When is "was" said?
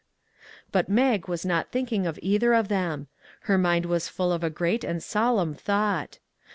1.27-1.45, 3.85-4.07